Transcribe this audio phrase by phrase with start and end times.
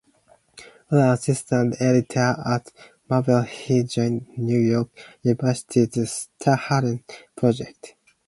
[0.89, 2.71] While an assistant editor at
[3.07, 4.89] Marvel he joined New York
[5.23, 7.03] University's "Stan-hattan
[7.37, 7.93] Project".